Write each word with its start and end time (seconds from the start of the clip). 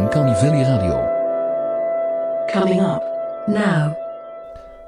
Uncanny 0.00 0.32
Valley 0.32 0.60
Radio. 0.60 0.96
Coming 2.50 2.80
up 2.80 3.02
now. 3.46 3.94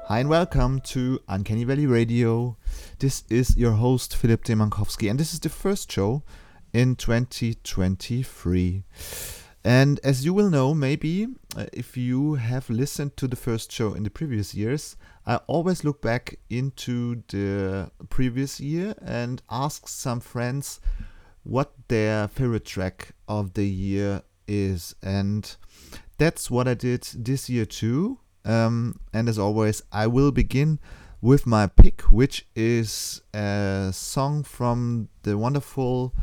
Hi 0.07 0.21
and 0.21 0.27
welcome 0.27 0.79
to 0.85 1.19
Uncanny 1.27 1.65
Valley 1.65 1.85
Radio. 1.85 2.57
This 2.97 3.23
is 3.29 3.55
your 3.55 3.73
host 3.73 4.15
Philip 4.15 4.43
Demankowski, 4.43 5.11
and 5.11 5.19
this 5.19 5.31
is 5.31 5.39
the 5.39 5.49
first 5.49 5.91
show 5.91 6.23
in 6.73 6.95
2023. 6.95 8.83
And 9.63 9.99
as 10.03 10.25
you 10.25 10.33
will 10.33 10.49
know, 10.49 10.73
maybe 10.73 11.27
uh, 11.55 11.67
if 11.71 11.95
you 11.95 12.33
have 12.33 12.67
listened 12.71 13.15
to 13.17 13.27
the 13.27 13.35
first 13.35 13.71
show 13.71 13.93
in 13.93 14.01
the 14.01 14.09
previous 14.09 14.55
years, 14.55 14.95
I 15.27 15.35
always 15.45 15.83
look 15.83 16.01
back 16.01 16.39
into 16.49 17.21
the 17.27 17.91
previous 18.09 18.59
year 18.59 18.95
and 18.99 19.43
ask 19.51 19.87
some 19.87 20.21
friends 20.21 20.81
what 21.43 21.71
their 21.87 22.27
favorite 22.27 22.65
track 22.65 23.11
of 23.27 23.53
the 23.53 23.67
year 23.67 24.23
is. 24.47 24.95
And 25.01 25.55
that's 26.17 26.49
what 26.49 26.67
I 26.67 26.73
did 26.73 27.03
this 27.15 27.49
year 27.49 27.65
too. 27.65 28.19
Um, 28.45 28.99
and 29.13 29.29
as 29.29 29.39
always, 29.39 29.81
I 29.91 30.07
will 30.07 30.31
begin 30.31 30.79
with 31.21 31.47
my 31.47 31.67
pick, 31.67 32.01
which 32.11 32.45
is 32.55 33.21
a 33.33 33.89
song 33.93 34.43
from 34.43 35.07
the 35.21 35.37
wonderful 35.37 36.13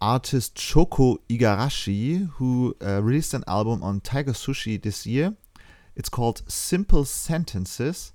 artist 0.00 0.56
Shoko 0.56 1.18
Igarashi, 1.28 2.28
who 2.32 2.76
uh, 2.84 3.02
released 3.02 3.34
an 3.34 3.44
album 3.46 3.82
on 3.82 4.00
Tiger 4.00 4.32
Sushi 4.32 4.80
this 4.80 5.06
year. 5.06 5.34
It's 5.96 6.08
called 6.08 6.42
Simple 6.46 7.04
Sentences. 7.04 8.12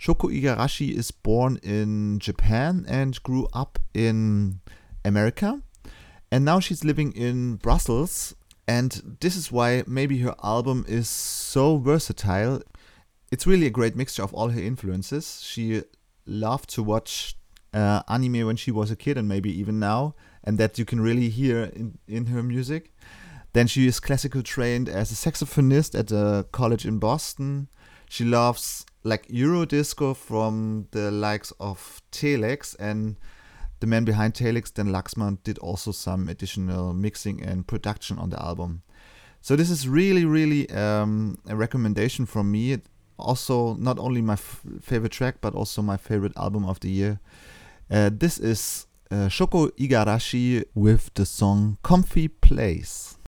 Shoko 0.00 0.30
Igarashi 0.32 0.96
is 0.96 1.10
born 1.10 1.58
in 1.62 2.18
Japan 2.20 2.84
and 2.88 3.20
grew 3.22 3.48
up 3.52 3.78
in 3.92 4.60
America. 5.04 5.62
And 6.30 6.44
now 6.44 6.60
she's 6.60 6.84
living 6.84 7.12
in 7.12 7.56
Brussels. 7.56 8.34
And 8.68 9.16
this 9.20 9.34
is 9.34 9.50
why 9.50 9.82
maybe 9.86 10.18
her 10.18 10.34
album 10.44 10.84
is 10.86 11.08
so 11.08 11.78
versatile. 11.78 12.60
It's 13.32 13.46
really 13.46 13.66
a 13.66 13.70
great 13.70 13.96
mixture 13.96 14.22
of 14.22 14.34
all 14.34 14.50
her 14.50 14.60
influences. 14.60 15.40
She 15.42 15.82
loved 16.26 16.68
to 16.74 16.82
watch 16.82 17.34
uh, 17.72 18.02
anime 18.08 18.46
when 18.46 18.56
she 18.56 18.70
was 18.70 18.90
a 18.90 18.96
kid 18.96 19.16
and 19.16 19.26
maybe 19.26 19.50
even 19.58 19.78
now 19.78 20.14
and 20.44 20.58
that 20.58 20.78
you 20.78 20.84
can 20.84 21.00
really 21.00 21.30
hear 21.30 21.64
in, 21.64 21.98
in 22.06 22.26
her 22.26 22.42
music. 22.42 22.94
Then 23.54 23.66
she 23.66 23.86
is 23.86 24.00
classical 24.00 24.42
trained 24.42 24.90
as 24.90 25.10
a 25.10 25.14
saxophonist 25.14 25.98
at 25.98 26.12
a 26.12 26.46
college 26.52 26.84
in 26.84 26.98
Boston. 26.98 27.68
She 28.10 28.24
loves 28.24 28.84
like 29.02 29.24
Euro 29.30 29.64
disco 29.64 30.12
from 30.12 30.88
the 30.90 31.10
likes 31.10 31.52
of 31.58 32.02
Telex 32.12 32.76
and 32.78 33.16
the 33.80 33.86
man 33.86 34.04
behind 34.04 34.34
Telex, 34.34 34.72
Dan 34.72 34.88
Lacksman, 34.88 35.38
did 35.44 35.58
also 35.58 35.92
some 35.92 36.28
additional 36.28 36.92
mixing 36.92 37.42
and 37.42 37.66
production 37.66 38.18
on 38.18 38.30
the 38.30 38.42
album. 38.42 38.82
So 39.40 39.56
this 39.56 39.70
is 39.70 39.88
really, 39.88 40.24
really 40.24 40.68
um, 40.70 41.38
a 41.48 41.54
recommendation 41.54 42.26
from 42.26 42.50
me. 42.50 42.72
It 42.72 42.82
Also, 43.20 43.74
not 43.74 43.98
only 43.98 44.22
my 44.22 44.36
favorite 44.80 45.12
track, 45.12 45.40
but 45.40 45.54
also 45.54 45.82
my 45.82 45.96
favorite 45.96 46.36
album 46.36 46.64
of 46.64 46.78
the 46.78 46.88
year. 46.88 47.18
Uh, 47.90 48.10
this 48.12 48.38
is 48.38 48.86
uh, 49.10 49.28
Shoko 49.28 49.70
Igarashi 49.76 50.64
with 50.74 51.10
the 51.14 51.26
song 51.26 51.78
Comfy 51.82 52.28
Place. 52.28 53.18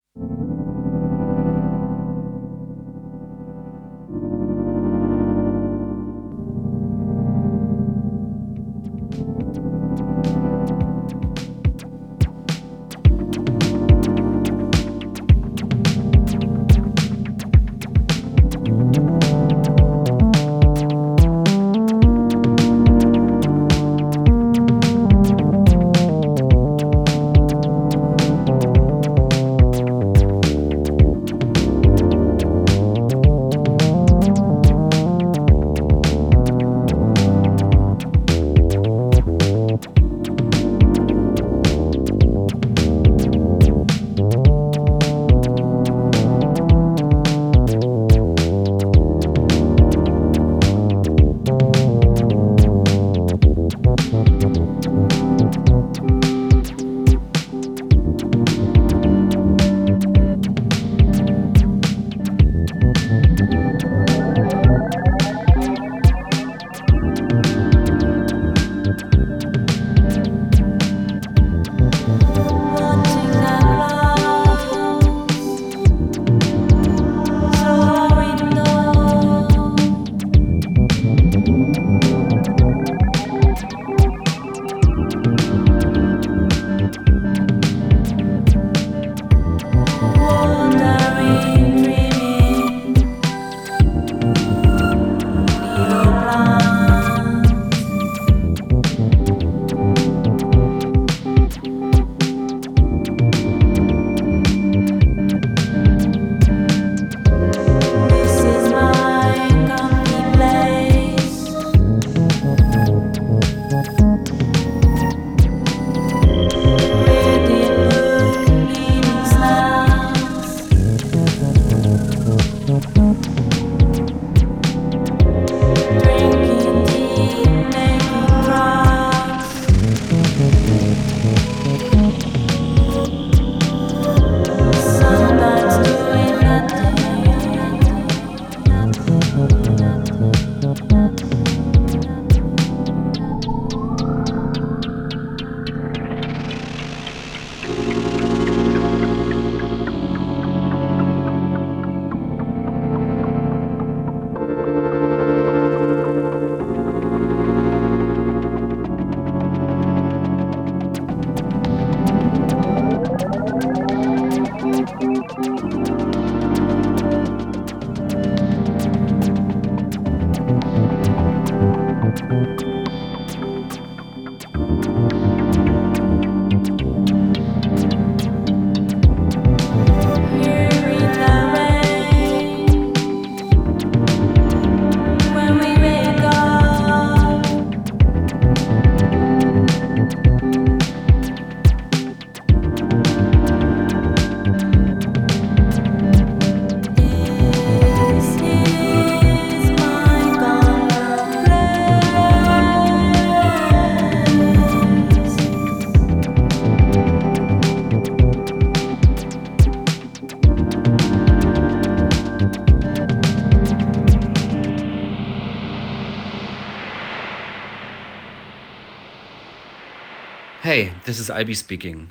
This 221.11 221.19
is 221.19 221.29
Albi 221.29 221.55
speaking. 221.55 222.09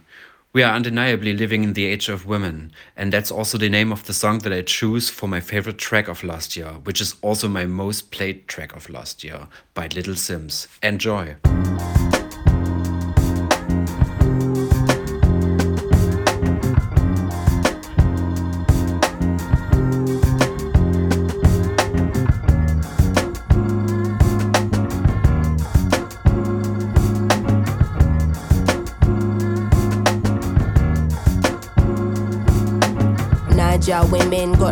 We 0.52 0.62
are 0.62 0.76
undeniably 0.76 1.32
living 1.32 1.64
in 1.64 1.72
the 1.72 1.86
age 1.86 2.10
of 2.10 2.26
women, 2.26 2.74
and 2.98 3.14
that's 3.14 3.32
also 3.32 3.58
the 3.58 3.70
name 3.70 3.94
of 3.94 4.06
the 4.06 4.14
song 4.14 4.40
that 4.40 4.52
I 4.52 4.62
choose 4.62 5.10
for 5.10 5.26
my 5.26 5.40
favorite 5.40 5.78
track 5.78 6.10
of 6.10 6.22
last 6.22 6.58
year, 6.58 6.74
which 6.84 7.00
is 7.00 7.16
also 7.22 7.48
my 7.48 7.66
most 7.66 8.12
played 8.12 8.50
track 8.50 8.76
of 8.76 8.90
last 8.90 9.24
year 9.24 9.48
by 9.74 9.88
Little 9.88 10.16
Simz. 10.16 10.68
Enjoy! 10.84 11.38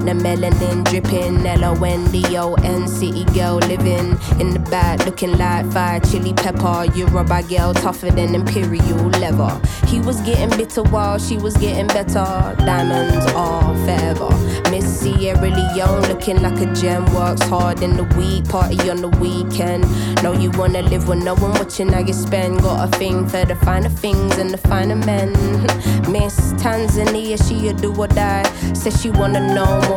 The 0.08 0.14
melanin 0.14 0.86
dripping. 0.86 1.46
L-O-N-D-O-N 1.46 2.88
city 2.88 3.26
girl 3.26 3.56
living 3.56 4.18
in 4.40 4.52
the 4.52 4.60
back 4.72 5.06
looking 5.06 5.38
like 5.38 5.70
fire 5.72 6.00
chili 6.00 6.34
pepper. 6.34 6.86
Yoruba 6.96 7.44
girl 7.44 7.74
tougher 7.74 8.10
than 8.10 8.34
imperial 8.34 9.10
leather. 9.22 9.62
He 9.86 10.00
was 10.00 10.20
getting 10.22 10.50
bitter 10.58 10.84
while 10.84 11.20
she 11.20 11.38
was 11.38 11.56
getting 11.58 11.88
better. 11.88 12.56
Diamonds 12.66 13.26
are 13.34 13.76
forever. 13.86 14.30
Miss 14.72 14.86
Sierra 15.00 15.40
Leone 15.50 16.02
looking 16.04 16.42
like 16.42 16.60
a 16.60 16.74
gem. 16.74 17.06
Works 17.14 17.44
hard 17.44 17.82
in 17.82 17.98
the 17.98 18.04
week, 18.18 18.48
party 18.48 18.90
on 18.90 18.98
the 18.98 19.10
weekend. 19.10 19.84
Know 20.24 20.34
you 20.34 20.52
wanna 20.52 20.84
live 20.84 21.08
with 21.08 21.24
no 21.24 21.36
one 21.36 21.52
watching 21.52 21.90
how 21.90 22.00
you 22.00 22.14
spend. 22.14 22.62
Got 22.62 22.88
a 22.88 22.98
thing 22.98 23.28
for 23.28 23.44
the 23.46 23.56
finer 23.58 23.90
things 23.90 24.38
and 24.38 24.52
the 24.52 24.58
finer 24.58 24.96
men. 24.96 25.32
Miss 26.12 26.54
Tanzania, 26.54 27.38
she 27.48 27.68
a 27.68 27.74
do 27.74 27.94
or 27.96 28.08
die. 28.08 28.44
Says 28.74 29.02
she 29.02 29.10
wanna 29.10 29.54
know 29.54 29.82
more 29.90 29.97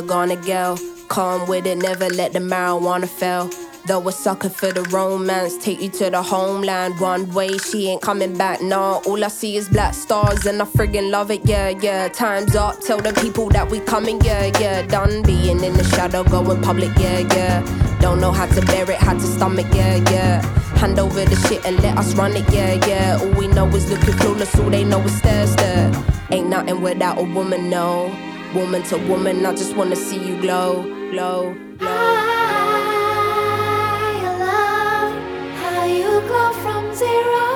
A 0.00 0.02
gonna 0.02 0.36
girl, 0.36 0.78
calm 1.08 1.46
with 1.46 1.66
it, 1.66 1.76
never 1.76 2.08
let 2.08 2.32
the 2.32 2.38
marijuana 2.38 3.06
fail. 3.06 3.50
Though 3.86 4.08
a 4.08 4.12
sucker 4.12 4.48
for 4.48 4.72
the 4.72 4.82
romance, 4.84 5.58
take 5.62 5.82
you 5.82 5.90
to 5.90 6.08
the 6.08 6.22
homeland. 6.22 6.98
One 6.98 7.30
way, 7.34 7.58
she 7.58 7.88
ain't 7.88 8.00
coming 8.00 8.34
back, 8.38 8.62
nah. 8.62 9.02
All 9.04 9.22
I 9.22 9.28
see 9.28 9.58
is 9.58 9.68
black 9.68 9.92
stars, 9.92 10.46
and 10.46 10.62
I 10.62 10.64
friggin' 10.64 11.10
love 11.10 11.30
it, 11.30 11.42
yeah, 11.44 11.68
yeah. 11.68 12.08
Time's 12.08 12.56
up, 12.56 12.80
tell 12.80 12.96
the 12.96 13.12
people 13.12 13.50
that 13.50 13.70
we 13.70 13.80
coming, 13.80 14.22
yeah, 14.22 14.46
yeah. 14.58 14.86
Done 14.86 15.22
being 15.22 15.62
in 15.62 15.74
the 15.74 15.84
shadow, 15.84 16.24
going 16.24 16.62
public, 16.62 16.96
yeah, 16.98 17.18
yeah. 17.34 17.98
Don't 18.00 18.22
know 18.22 18.32
how 18.32 18.46
to 18.46 18.62
bear 18.62 18.90
it, 18.90 18.96
how 18.96 19.12
to 19.12 19.20
stomach, 19.20 19.66
yeah, 19.74 19.96
yeah. 20.10 20.40
Hand 20.78 20.98
over 20.98 21.26
the 21.26 21.36
shit 21.46 21.62
and 21.66 21.78
let 21.82 21.98
us 21.98 22.14
run 22.14 22.34
it, 22.36 22.50
yeah, 22.50 22.86
yeah. 22.86 23.18
All 23.20 23.38
we 23.38 23.48
know 23.48 23.66
is 23.68 23.90
looking 23.90 24.14
clueless, 24.14 24.58
all 24.62 24.70
they 24.70 24.82
know 24.82 25.02
is 25.02 25.14
stare, 25.18 25.46
stare. 25.46 25.92
Ain't 26.30 26.48
nothing 26.48 26.80
without 26.80 27.18
a 27.18 27.22
woman, 27.22 27.68
no. 27.68 28.29
Woman 28.54 28.82
to 28.84 28.96
woman, 29.08 29.46
I 29.46 29.52
just 29.54 29.76
wanna 29.76 29.94
see 29.96 30.18
you 30.18 30.40
glow, 30.40 30.82
glow, 31.12 31.54
glow. 31.78 31.88
I 34.18 34.26
love 34.44 35.12
how 35.62 35.84
you 35.84 36.20
go 36.28 36.52
from 36.62 36.92
zero 36.92 37.46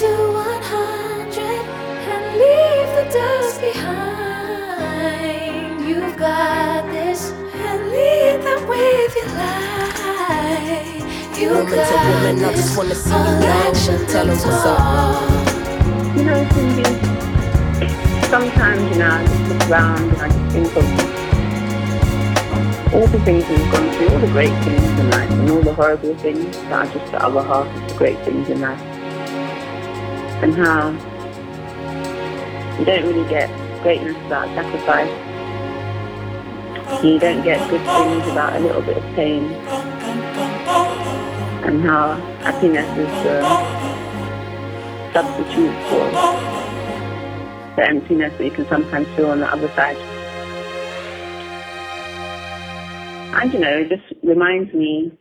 to 0.00 0.10
one 0.32 0.62
hundred 0.62 1.64
and 2.12 2.24
leave 2.40 2.90
the 2.98 3.04
dust 3.12 3.60
behind. 3.60 5.08
You've 5.88 6.16
got 6.16 6.86
this 6.92 7.32
and 7.32 7.80
lead 7.90 8.42
them 8.46 8.68
with 8.68 9.16
your 9.16 9.30
light. 9.42 11.02
You 11.36 11.48
Woman 11.50 11.70
to 11.70 11.76
got 11.76 12.06
woman, 12.14 12.44
I 12.44 12.46
just 12.54 12.76
wanna 12.76 12.94
see 12.94 13.10
you 13.10 13.16
all 13.16 13.24
glow. 13.40 13.48
action, 13.70 13.98
Tell 14.06 14.30
'em 14.30 14.38
what's 14.38 14.66
up. 14.66 14.86
You 16.16 16.22
know, 16.24 16.40
Cindy, 16.54 16.84
sometimes, 18.32 18.80
you 18.90 18.96
know, 18.98 19.10
I 19.10 19.26
just 19.26 19.42
look 19.46 19.68
around 19.68 20.08
and 20.08 20.16
I 20.16 20.28
just 20.30 20.54
think 20.54 20.74
of 20.74 20.84
all 22.94 23.06
the 23.06 23.20
things 23.26 23.46
we've 23.46 23.70
gone 23.70 23.92
through, 23.92 24.08
all 24.08 24.20
the 24.20 24.26
great 24.28 24.64
things 24.64 24.82
in 25.00 25.10
life, 25.10 25.30
and 25.30 25.50
all 25.50 25.60
the 25.60 25.74
horrible 25.74 26.14
things 26.16 26.56
that 26.56 26.72
are 26.72 26.86
just 26.94 27.12
the 27.12 27.22
other 27.22 27.42
half 27.42 27.66
of 27.66 27.88
the 27.90 27.94
great 27.98 28.18
things 28.24 28.48
in 28.48 28.62
life. 28.62 28.80
And 30.40 30.54
how 30.54 30.92
you 32.78 32.86
don't 32.86 33.04
really 33.04 33.28
get 33.28 33.50
greatness 33.82 34.16
without 34.22 34.48
sacrifice. 34.54 35.12
You 37.04 37.18
don't 37.18 37.44
get 37.44 37.68
good 37.68 37.84
things 37.84 38.24
without 38.24 38.56
a 38.56 38.60
little 38.60 38.80
bit 38.80 38.96
of 38.96 39.04
pain. 39.14 39.52
And 41.68 41.82
how 41.82 42.14
happiness 42.40 42.88
is 42.96 43.12
the 43.24 43.42
substitute 45.12 45.76
for 45.90 46.61
the 47.76 47.86
emptiness 47.86 48.36
that 48.38 48.44
you 48.44 48.50
can 48.50 48.68
sometimes 48.68 49.08
feel 49.16 49.30
on 49.30 49.40
the 49.40 49.50
other 49.50 49.68
side. 49.68 49.96
And 53.40 53.52
you 53.52 53.60
know, 53.60 53.78
it 53.78 53.88
just 53.88 54.12
reminds 54.22 54.72
me 54.74 55.12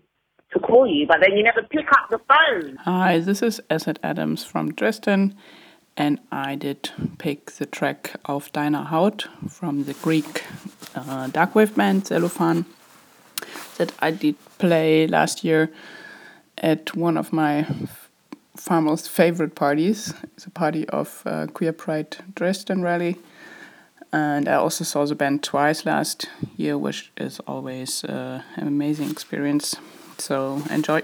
to 0.52 0.60
call 0.60 0.86
you, 0.86 1.08
but 1.08 1.22
then 1.22 1.38
you 1.38 1.44
never 1.44 1.64
pick 1.64 1.88
up 1.92 2.10
the 2.10 2.20
phone. 2.20 2.76
Hi, 2.78 3.20
this 3.20 3.42
is 3.42 3.62
Asad 3.70 4.00
Adams 4.04 4.44
from 4.44 4.74
Dresden, 4.74 5.34
and 5.96 6.20
I 6.32 6.56
did 6.56 6.92
pick 7.18 7.52
the 7.52 7.66
track 7.66 8.16
Auf 8.26 8.52
deiner 8.52 8.84
Haut 8.84 9.28
from 9.48 9.86
the 9.86 9.94
Greek 9.94 10.44
uh, 10.94 11.28
darkwave 11.30 11.76
band 11.76 12.04
Selofan 12.04 12.66
that 13.78 13.94
I 14.00 14.12
did 14.12 14.36
play 14.58 15.08
last 15.08 15.44
year 15.44 15.72
at 16.58 16.96
one 16.96 17.18
of 17.18 17.32
my 17.32 17.66
far 18.56 18.82
most 18.82 19.10
favorite 19.10 19.56
parties. 19.56 20.14
It's 20.36 20.46
a 20.46 20.50
party 20.50 20.88
of 20.90 21.24
uh, 21.26 21.48
Queer 21.48 21.74
Pride 21.74 22.18
Dresden 22.36 22.82
rally. 22.82 23.18
And 24.14 24.50
I 24.50 24.56
also 24.56 24.84
saw 24.84 25.06
the 25.06 25.16
band 25.16 25.42
twice 25.44 25.86
last 25.86 26.30
year, 26.58 26.78
which 26.78 27.12
is 27.16 27.40
always 27.48 28.04
uh, 28.04 28.44
an 28.56 28.68
amazing 28.68 29.10
experience. 29.10 29.76
So 30.18 30.62
enjoy. 30.70 31.04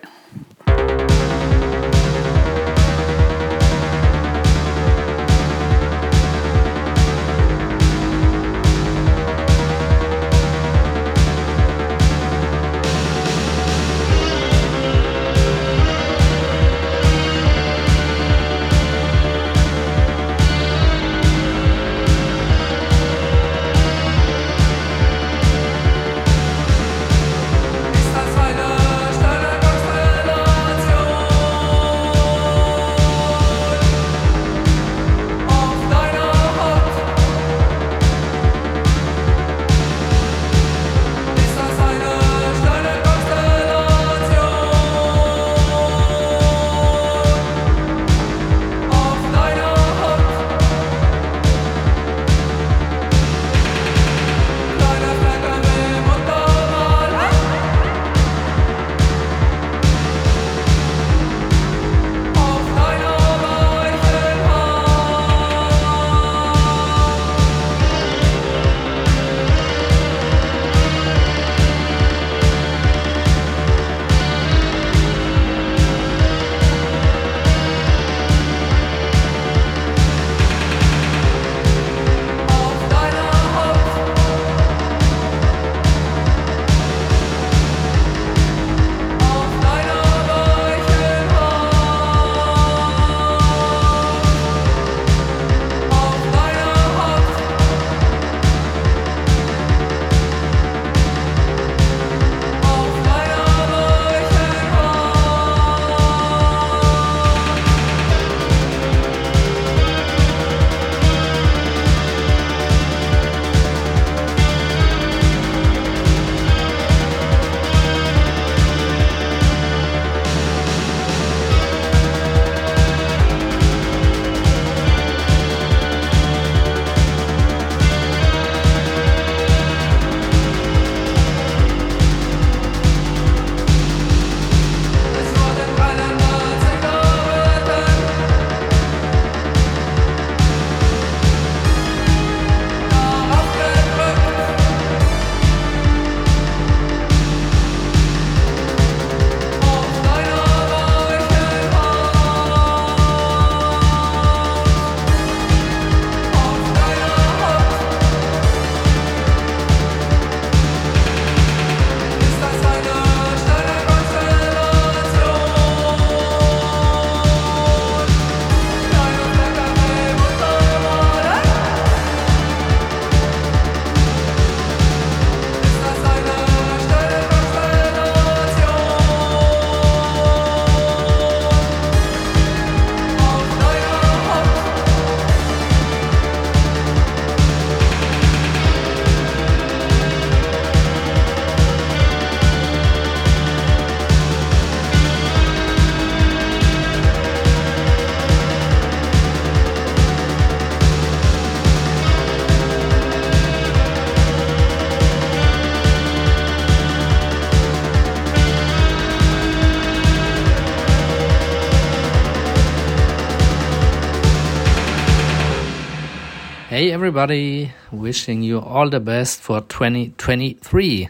Hey 216.78 216.92
everybody, 216.92 217.72
wishing 217.92 218.44
you 218.44 218.60
all 218.60 218.88
the 218.88 219.00
best 219.00 219.42
for 219.42 219.62
2023. 219.62 221.10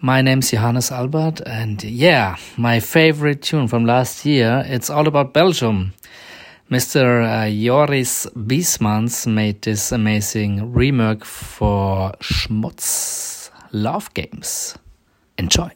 My 0.00 0.22
name's 0.22 0.52
Johannes 0.52 0.92
Albert, 0.92 1.40
and 1.44 1.82
yeah, 1.82 2.36
my 2.56 2.78
favorite 2.78 3.42
tune 3.42 3.66
from 3.66 3.84
last 3.84 4.24
year, 4.24 4.62
it's 4.64 4.88
all 4.88 5.08
about 5.08 5.32
Belgium. 5.32 5.92
Mr. 6.70 7.24
Uh, 7.26 7.50
Joris 7.50 8.26
Biesmans 8.36 9.26
made 9.26 9.60
this 9.62 9.90
amazing 9.90 10.72
remake 10.72 11.24
for 11.24 12.12
Schmutz 12.20 13.50
Love 13.72 14.14
Games. 14.14 14.78
Enjoy. 15.36 15.68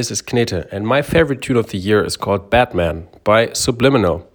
This 0.00 0.10
is 0.10 0.22
Knete, 0.22 0.66
and 0.72 0.86
my 0.86 1.02
favorite 1.02 1.42
tune 1.42 1.58
of 1.58 1.66
the 1.72 1.76
year 1.76 2.02
is 2.02 2.16
called 2.16 2.48
Batman 2.48 3.06
by 3.22 3.48
Subliminal. 3.48 4.26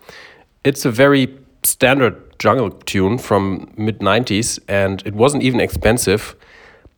It's 0.63 0.85
a 0.85 0.91
very 0.91 1.39
standard 1.63 2.15
jungle 2.37 2.69
tune 2.69 3.17
from 3.17 3.73
mid 3.75 3.97
90s, 3.97 4.59
and 4.67 5.01
it 5.07 5.15
wasn't 5.15 5.41
even 5.41 5.59
expensive, 5.59 6.35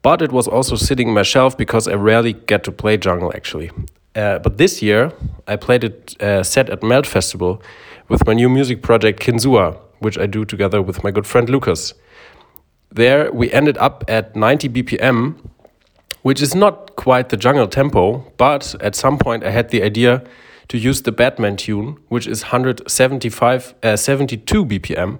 but 0.01 0.21
it 0.21 0.33
was 0.33 0.49
also 0.49 0.75
sitting 0.75 1.07
on 1.07 1.13
my 1.13 1.23
shelf 1.23 1.57
because 1.57 1.87
I 1.87 1.93
rarely 1.93 2.33
get 2.33 2.65
to 2.65 2.73
play 2.73 2.97
jungle 2.97 3.31
actually. 3.33 3.71
Uh, 4.13 4.39
but 4.39 4.57
this 4.57 4.81
year, 4.81 5.13
I 5.47 5.55
played 5.55 5.85
it 5.85 6.21
uh, 6.21 6.43
set 6.43 6.69
at 6.69 6.83
Melt 6.83 7.07
Festival 7.07 7.61
with 8.09 8.27
my 8.27 8.33
new 8.33 8.49
music 8.49 8.81
project 8.81 9.21
Kinsua, 9.21 9.77
which 9.99 10.17
I 10.17 10.25
do 10.25 10.43
together 10.43 10.81
with 10.81 11.05
my 11.05 11.11
good 11.11 11.25
friend 11.25 11.49
Lucas. 11.49 11.93
There, 12.91 13.31
we 13.31 13.49
ended 13.49 13.77
up 13.77 14.03
at 14.09 14.35
90 14.35 14.67
BPM, 14.67 15.35
which 16.21 16.41
is 16.41 16.55
not 16.55 16.95
quite 16.95 17.29
the 17.29 17.37
jungle 17.37 17.67
tempo, 17.67 18.31
but 18.37 18.75
at 18.81 18.95
some 18.95 19.17
point 19.17 19.43
I 19.43 19.51
had 19.51 19.69
the 19.69 19.83
idea 19.83 20.23
to 20.69 20.77
use 20.77 21.01
the 21.01 21.11
Batman 21.11 21.55
tune, 21.55 21.97
which 22.09 22.27
is 22.27 22.43
175, 22.43 23.75
uh, 23.83 23.95
72 23.95 24.65
BPM. 24.65 25.19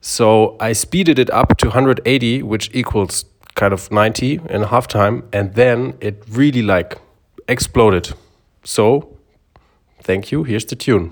So 0.00 0.56
I 0.60 0.72
speeded 0.72 1.18
it 1.18 1.30
up 1.30 1.58
to 1.58 1.66
180, 1.66 2.42
which 2.42 2.70
equals 2.72 3.24
kind 3.54 3.72
of 3.72 3.90
90 3.90 4.40
in 4.48 4.62
half 4.62 4.88
time, 4.88 5.24
and 5.32 5.54
then 5.54 5.94
it 6.00 6.22
really 6.30 6.62
like 6.62 6.98
exploded. 7.48 8.14
So, 8.64 9.18
thank 10.02 10.32
you. 10.32 10.44
Here's 10.44 10.64
the 10.64 10.76
tune. 10.76 11.10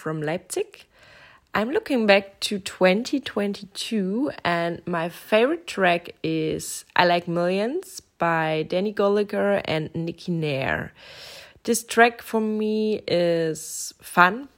From 0.00 0.22
Leipzig. 0.22 0.86
I'm 1.52 1.70
looking 1.72 2.06
back 2.06 2.40
to 2.40 2.58
2022, 2.58 4.30
and 4.42 4.80
my 4.86 5.10
favorite 5.10 5.66
track 5.66 6.14
is 6.22 6.86
I 6.96 7.04
Like 7.04 7.28
Millions 7.28 8.00
by 8.16 8.64
Danny 8.66 8.92
Gallagher 8.92 9.60
and 9.66 9.94
Nicky 9.94 10.32
Nair. 10.32 10.94
This 11.64 11.84
track 11.84 12.22
for 12.22 12.40
me 12.40 13.02
is 13.06 13.92
fun, 14.00 14.48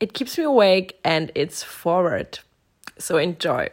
it 0.00 0.14
keeps 0.14 0.36
me 0.36 0.42
awake, 0.42 0.98
and 1.04 1.30
it's 1.36 1.62
forward. 1.62 2.40
So 2.98 3.16
enjoy. 3.16 3.68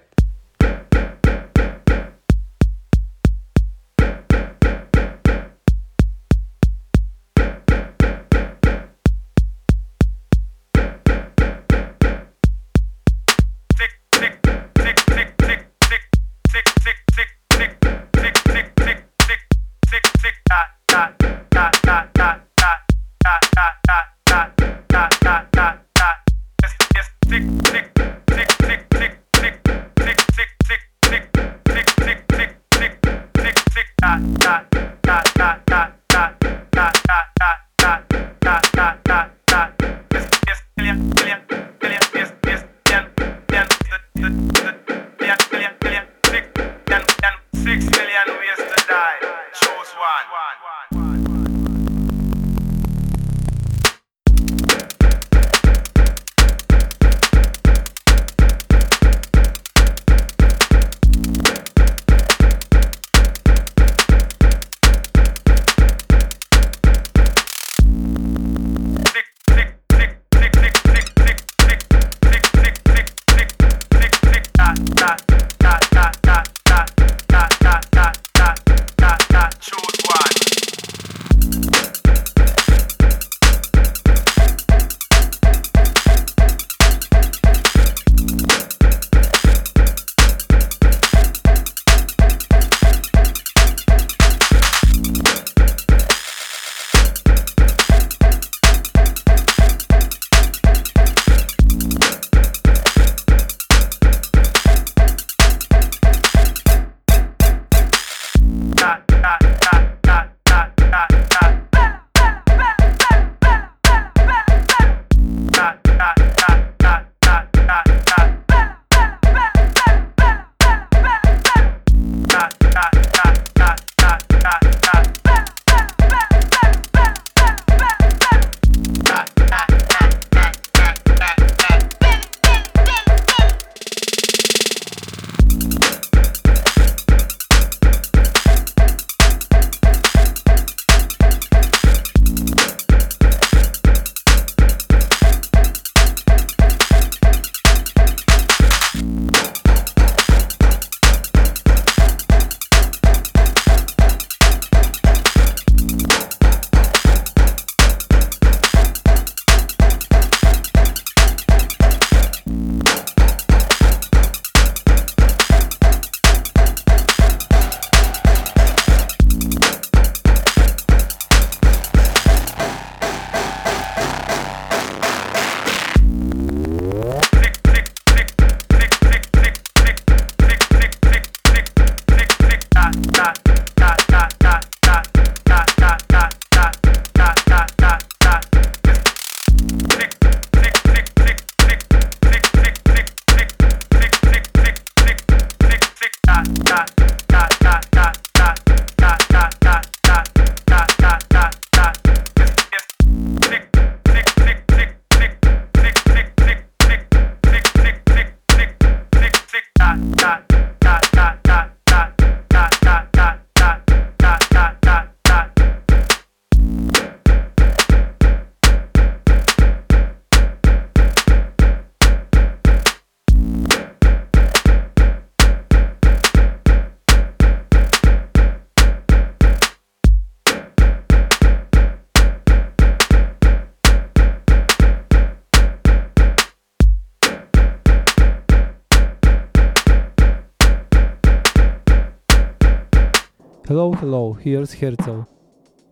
Hello, 243.68 243.92
hello, 243.92 244.32
here's 244.32 244.76
Herzl. 244.76 245.28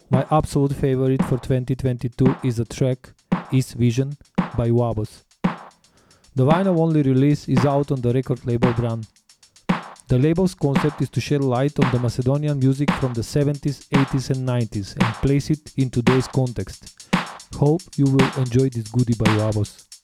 My 0.10 0.26
absolute 0.32 0.74
favorite 0.74 1.22
for 1.26 1.38
2022 1.38 2.38
is 2.42 2.56
the 2.56 2.64
track 2.64 3.12
East 3.52 3.74
Vision 3.74 4.16
by 4.56 4.70
Wabos. 4.70 5.24
The 5.44 6.46
vinyl 6.46 6.80
only 6.80 7.02
release 7.02 7.50
is 7.50 7.66
out 7.66 7.92
on 7.92 8.00
the 8.00 8.14
record 8.14 8.46
label 8.46 8.72
Bran. 8.72 9.06
The 10.08 10.18
label's 10.18 10.56
concept 10.56 11.02
is 11.02 11.10
to 11.10 11.20
shed 11.20 11.42
light 11.44 11.78
on 11.84 11.92
the 11.92 12.00
Macedonian 12.00 12.60
music 12.60 12.90
from 12.92 13.14
the 13.14 13.20
70s, 13.20 13.90
80s, 13.90 14.30
and 14.30 14.48
90s 14.48 14.96
and 15.04 15.14
place 15.16 15.50
it 15.50 15.74
in 15.76 15.90
today's 15.90 16.30
context. 16.30 17.10
Hope 17.56 17.82
you 17.98 18.06
will 18.06 18.32
enjoy 18.38 18.70
this 18.70 18.88
goodie 18.88 19.16
by 19.16 19.26
Wabos. 19.36 19.95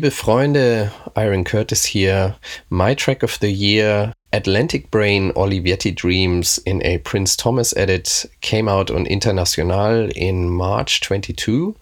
Liebe 0.00 0.14
Freunde, 0.14 0.90
Iron 1.14 1.44
Curtis 1.44 1.84
here. 1.84 2.34
My 2.70 2.94
track 2.94 3.22
of 3.22 3.38
the 3.40 3.50
year, 3.50 4.14
Atlantic 4.32 4.90
Brain 4.90 5.30
Olivetti 5.32 5.94
Dreams 5.94 6.56
in 6.64 6.82
a 6.86 6.96
Prins 7.00 7.36
Thomas 7.36 7.76
edit, 7.76 8.24
came 8.40 8.66
out 8.66 8.90
on 8.90 9.04
Internasjonal 9.04 10.10
in 10.12 10.48
March 10.48 11.02
22. 11.02 11.76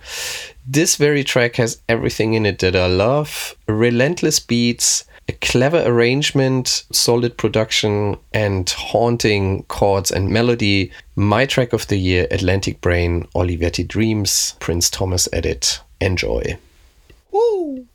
This 0.66 0.96
very 0.96 1.22
track 1.22 1.54
has 1.56 1.80
everything 1.88 2.34
in 2.34 2.44
it 2.44 2.58
that 2.58 2.74
I 2.74 2.88
love 2.88 3.54
relentless 3.68 4.40
beats, 4.40 5.04
a 5.28 5.32
clever 5.34 5.84
arrangement, 5.86 6.86
solid 6.90 7.36
production, 7.38 8.16
and 8.34 8.68
haunting 8.68 9.62
chords 9.68 10.10
and 10.10 10.28
melody. 10.28 10.90
My 11.14 11.46
track 11.46 11.72
of 11.72 11.86
the 11.86 11.98
year, 11.98 12.26
Atlantic 12.32 12.80
Brain 12.80 13.28
Olivetti 13.36 13.86
Dreams, 13.86 14.56
Prins 14.58 14.90
Thomas 14.90 15.28
edit. 15.32 15.80
Enjoy. 16.00 16.58
Woo! 17.30 17.86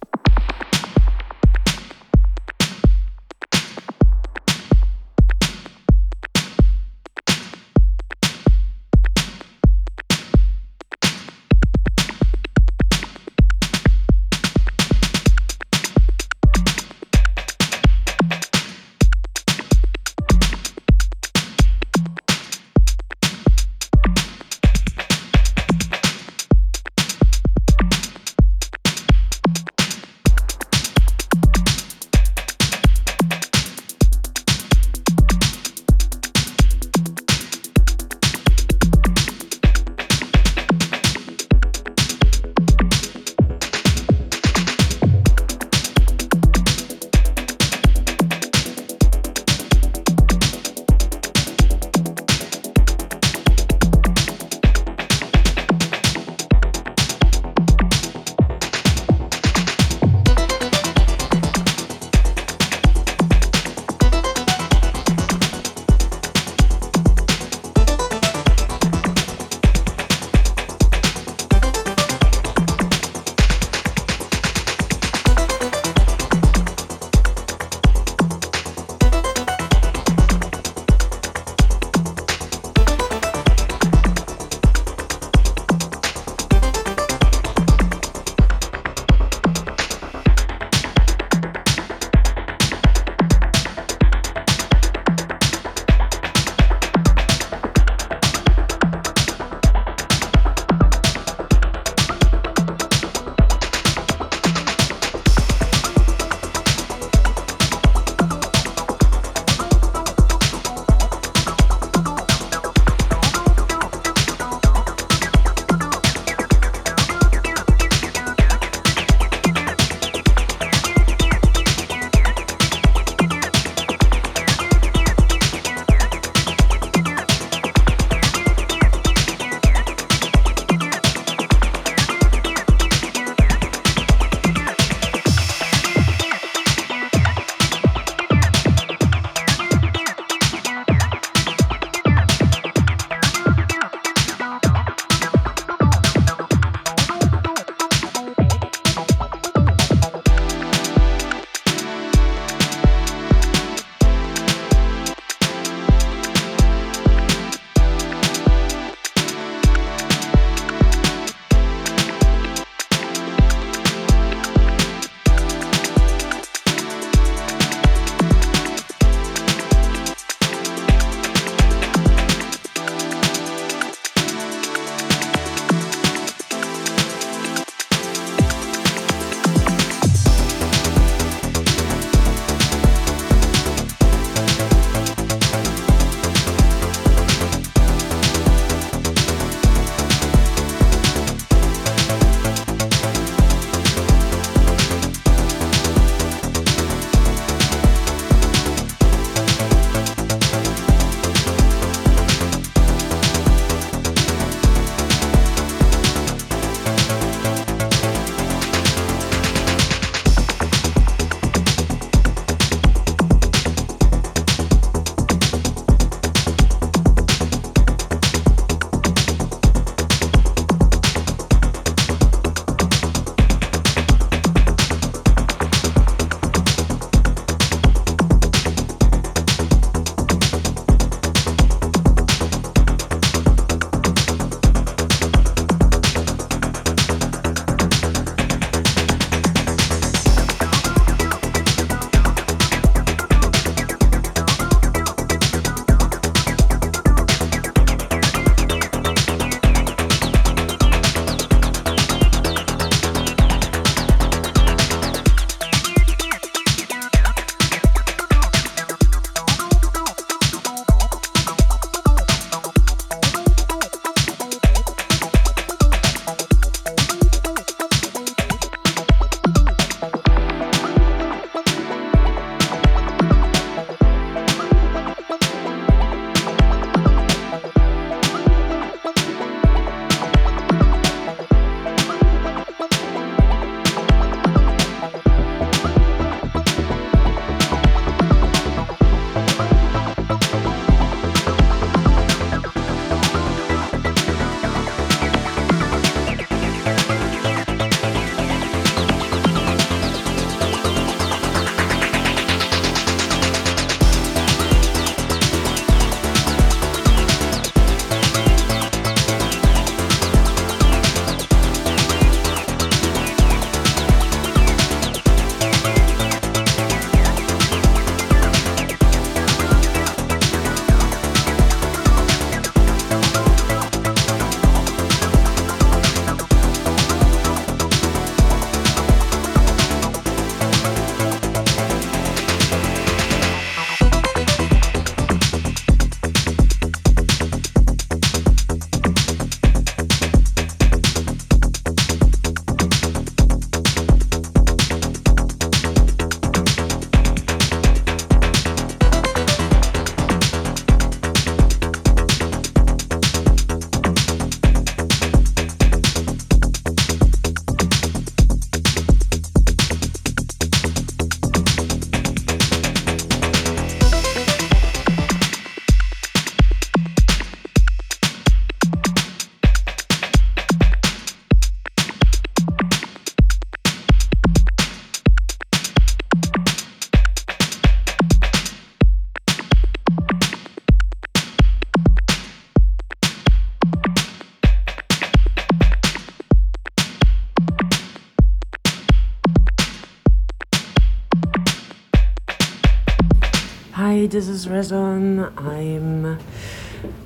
This 394.34 394.47
is 394.47 394.65
Rezon. 394.65 395.53
I'm 395.61 396.39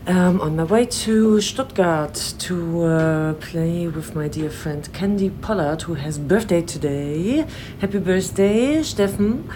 um, 0.08 0.42
on 0.42 0.58
my 0.58 0.66
way 0.66 0.86
to 0.86 1.40
Stuttgart 1.40 2.34
to 2.40 2.84
uh, 2.84 3.34
play 3.36 3.88
with 3.88 4.14
my 4.14 4.28
dear 4.28 4.50
friend 4.50 4.92
Candy 4.92 5.30
Pollard, 5.30 5.84
who 5.84 5.94
has 5.94 6.20
birthday 6.20 6.62
today. 6.62 7.46
Happy 7.80 8.00
birthday, 8.00 8.80
Steffen! 8.80 9.50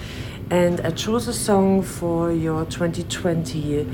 And 0.50 0.80
I 0.80 0.92
chose 0.92 1.28
a 1.28 1.34
song 1.34 1.82
for 1.82 2.32
your 2.32 2.64
2020 2.64 3.86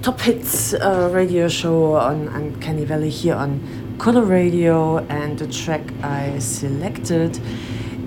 top 0.00 0.20
hits 0.20 0.72
uh, 0.74 1.10
radio 1.12 1.48
show 1.48 1.94
on 1.94 2.28
Uncanny 2.28 2.84
Valley 2.84 3.10
here 3.10 3.34
on 3.34 3.58
coloRadio, 3.98 5.04
and 5.10 5.36
the 5.36 5.48
track 5.48 5.82
I 6.04 6.38
selected 6.38 7.40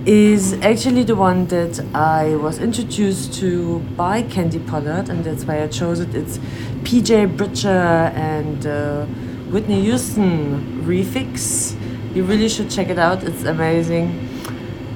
is 0.06 0.54
actually 0.62 1.02
the 1.02 1.16
one 1.16 1.46
that 1.46 1.84
I 1.94 2.36
was 2.36 2.58
introduced 2.58 3.34
to 3.40 3.80
by 3.96 4.22
Candy 4.22 4.58
Pollard, 4.58 5.08
and 5.08 5.24
that's 5.24 5.44
why 5.44 5.62
I 5.62 5.66
chose 5.68 6.00
it. 6.00 6.14
It's 6.14 6.38
PJ 6.84 7.36
Bridger 7.36 7.68
and 7.68 8.66
uh, 8.66 9.06
Whitney 9.50 9.82
Houston 9.82 10.82
refix. 10.84 11.74
You 12.14 12.24
really 12.24 12.48
should 12.48 12.70
check 12.70 12.88
it 12.88 12.98
out, 12.98 13.22
it's 13.22 13.44
amazing. 13.44 14.28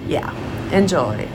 Yeah, 0.09 0.33
enjoy. 0.71 1.29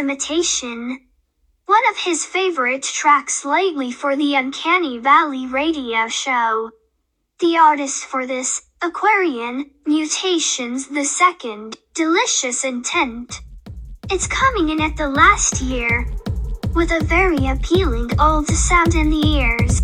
Imitation. 0.00 0.98
One 1.66 1.82
of 1.90 1.98
his 1.98 2.24
favorite 2.24 2.82
tracks 2.82 3.44
lately 3.44 3.92
for 3.92 4.16
the 4.16 4.34
Uncanny 4.34 4.96
Valley 4.96 5.46
radio 5.46 6.08
show. 6.08 6.70
The 7.38 7.58
artist 7.58 8.06
for 8.06 8.26
this, 8.26 8.62
Aquarian, 8.82 9.70
Mutations 9.86 10.88
the 10.88 11.04
Second, 11.04 11.76
Delicious 11.94 12.64
Intent. 12.64 13.42
It's 14.10 14.26
coming 14.26 14.70
in 14.70 14.80
at 14.80 14.96
the 14.96 15.08
last 15.08 15.60
year. 15.60 16.06
With 16.74 16.90
a 16.92 17.04
very 17.04 17.46
appealing 17.46 18.10
old 18.18 18.46
sound 18.46 18.94
in 18.94 19.10
the 19.10 19.26
ears. 19.26 19.82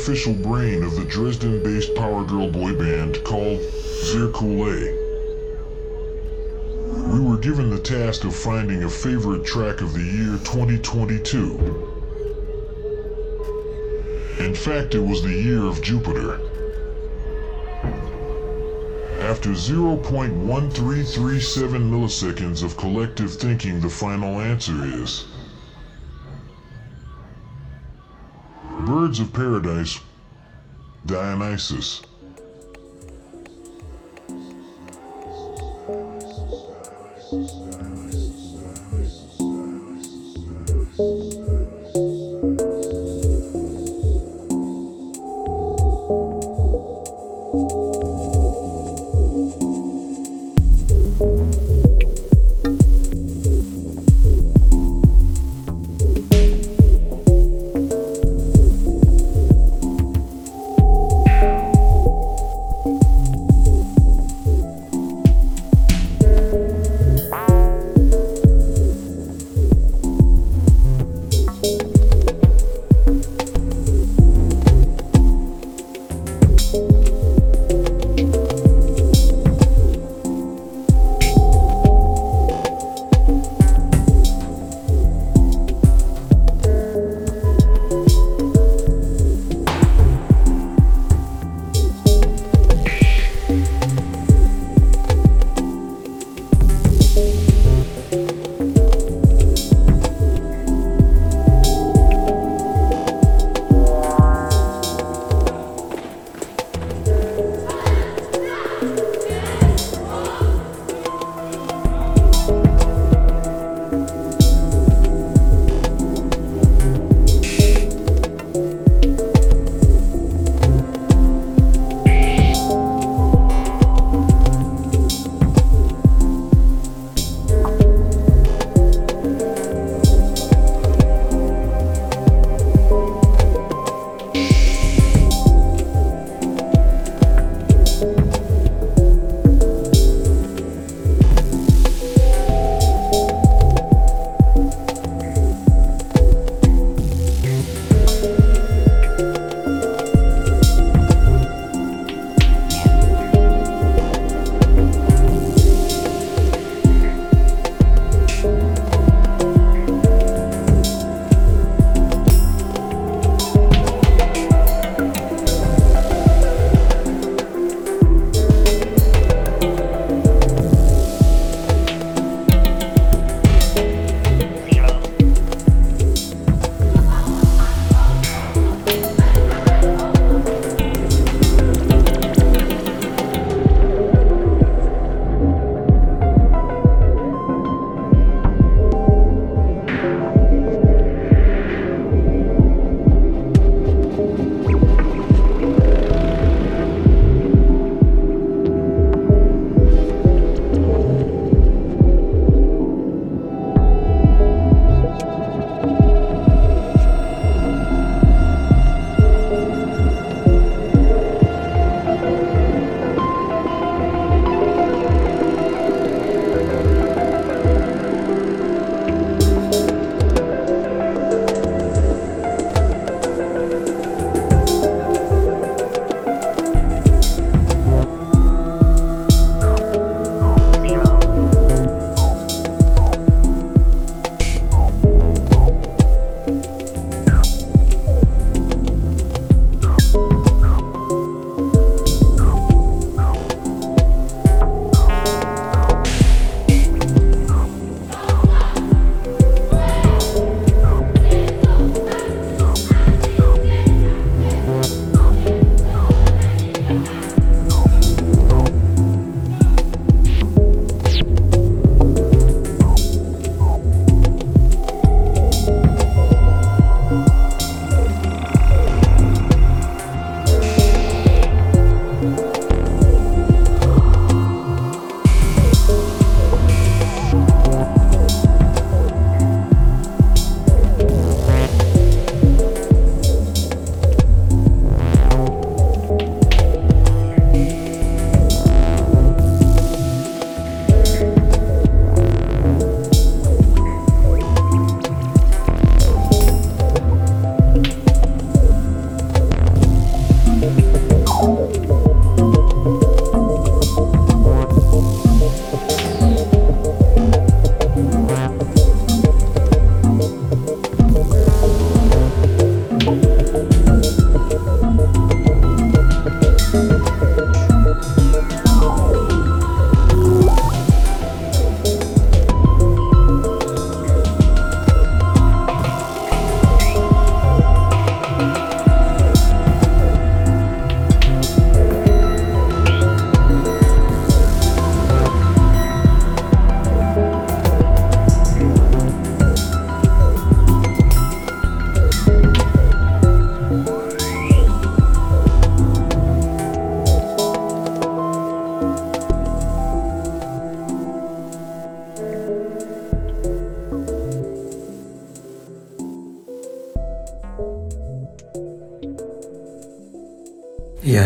Artificial 0.00 0.32
brain 0.32 0.82
of 0.82 0.96
the 0.96 1.04
Dresden 1.04 1.62
based 1.62 1.94
power 1.94 2.24
girl 2.24 2.50
boy 2.50 2.72
band 2.72 3.22
called 3.22 3.60
Zirkule. 3.60 4.96
We 7.12 7.20
were 7.20 7.36
given 7.36 7.68
the 7.68 7.78
task 7.78 8.24
of 8.24 8.34
finding 8.34 8.84
a 8.84 8.88
favorite 8.88 9.44
track 9.44 9.82
of 9.82 9.92
the 9.92 10.00
year 10.00 10.38
2022. 10.38 11.58
In 14.38 14.54
fact, 14.54 14.94
it 14.94 15.00
was 15.00 15.22
the 15.22 15.34
year 15.34 15.66
of 15.66 15.82
Jupiter. 15.82 16.40
After 19.20 19.50
0.1337 19.50 21.90
milliseconds 21.90 22.62
of 22.62 22.78
collective 22.78 23.34
thinking, 23.34 23.80
the 23.80 23.90
final 23.90 24.40
answer 24.40 24.82
is 24.82 25.26
Birds 29.10 29.18
of 29.18 29.32
Paradise, 29.32 30.00
Dionysus. 31.04 32.00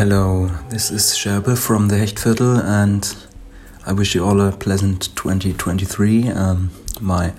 Hello. 0.06 0.50
This 0.68 0.90
is 0.90 1.14
Sherbe 1.14 1.56
from 1.56 1.88
the 1.88 1.94
Hechtviertel, 1.94 2.62
and 2.62 3.16
I 3.86 3.94
wish 3.94 4.14
you 4.14 4.22
all 4.22 4.38
a 4.42 4.52
pleasant 4.52 5.08
2023. 5.16 6.28
Um, 6.28 6.72
my 7.00 7.32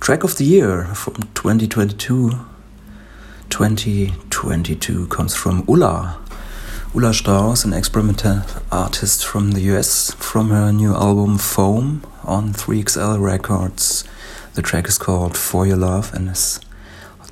track 0.00 0.24
of 0.24 0.38
the 0.38 0.44
year 0.44 0.86
from 0.94 1.16
2022 1.34 2.30
2022 3.50 5.06
comes 5.08 5.34
from 5.34 5.66
Ulla. 5.68 6.18
Ulla 6.94 7.12
Straus, 7.12 7.62
an 7.66 7.74
experimental 7.74 8.40
artist 8.70 9.26
from 9.26 9.50
the 9.50 9.60
US, 9.76 10.14
from 10.14 10.48
her 10.48 10.72
new 10.72 10.94
album 10.94 11.36
Foam 11.36 12.06
on 12.24 12.54
3XL 12.54 13.20
Records. 13.20 14.04
The 14.54 14.62
track 14.62 14.88
is 14.88 14.96
called 14.96 15.36
For 15.36 15.66
Your 15.66 15.76
Love, 15.76 16.14
and 16.14 16.30
is, 16.30 16.58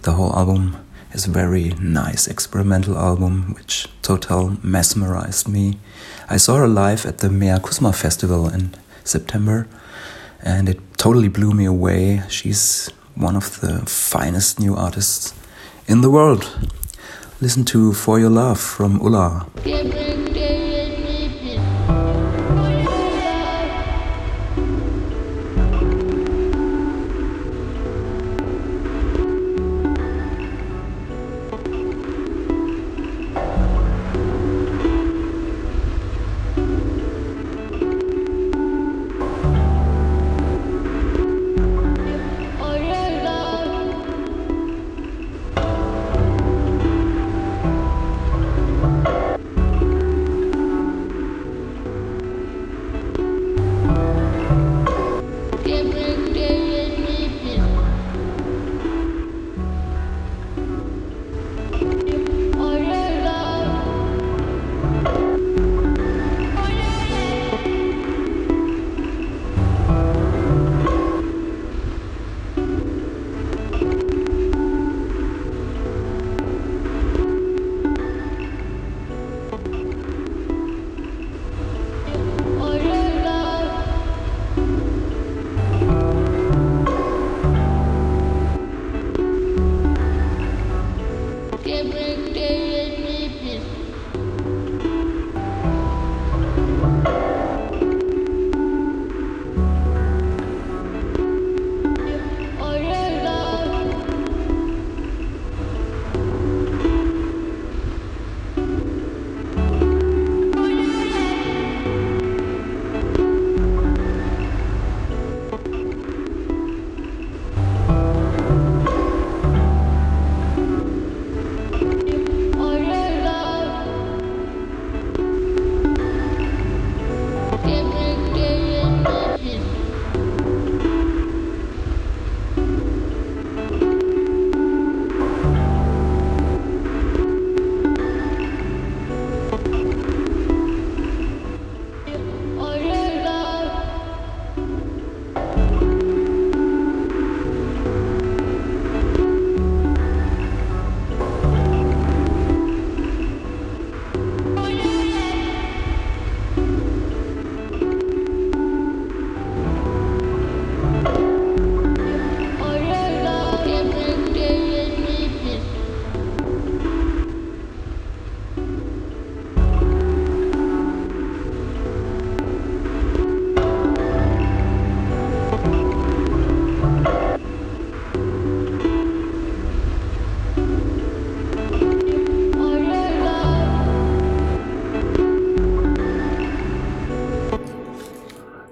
the 0.03 0.13
whole 0.13 0.37
album 0.37 0.77
is 1.13 1.27
a 1.27 1.31
very 1.31 1.71
nice 1.81 2.27
experimental 2.27 2.97
album 2.97 3.55
which 3.55 3.89
total 4.03 4.57
mesmerized 4.63 5.49
me. 5.49 5.79
I 6.29 6.37
saw 6.37 6.57
her 6.57 6.69
live 6.69 7.07
at 7.07 7.19
the 7.19 7.29
Meakusma 7.29 7.95
Festival 7.95 8.49
in 8.49 8.75
September 9.05 9.67
and 10.43 10.69
it 10.69 10.79
totally 10.97 11.29
blew 11.29 11.53
me 11.53 11.65
away. 11.65 12.23
She's 12.29 12.91
one 13.15 13.37
of 13.37 13.61
the 13.61 13.81
finest 13.87 14.61
new 14.61 14.77
artists 14.77 15.35
in 15.87 16.01
the 16.01 16.11
world. 16.11 16.49
Listen 17.41 17.65
to 17.65 17.93
For 17.93 18.19
Your 18.21 18.31
Love 18.31 18.61
from 18.61 19.01
Ulla. 19.01 19.47